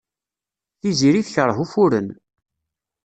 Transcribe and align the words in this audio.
Tiziri 0.79 1.21
tekṛeh 1.27 1.57
ufuren. 1.63 2.07